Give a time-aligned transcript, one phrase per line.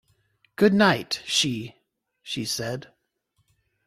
[0.55, 1.75] “Good-night, she,”
[2.23, 2.87] she said.